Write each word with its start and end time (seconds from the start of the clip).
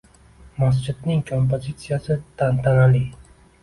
Masjidning 0.61 1.21
kompozitsiyasi 1.29 2.19
tantanali 2.43 3.09